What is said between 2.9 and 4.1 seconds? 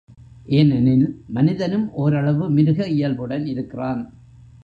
இயல்புடன் இருக்கிறான்.